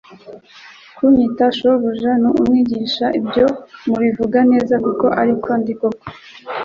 kunyita 0.95 1.45
Shobuja 1.57 2.11
n'Umwigisha, 2.21 3.05
ibyo 3.19 3.45
mubivuga 3.87 4.39
neza, 4.51 4.73
kuko 4.85 5.05
ari 5.21 5.33
ko 5.43 5.49
ndi 5.59 5.73
koko. 5.79 6.05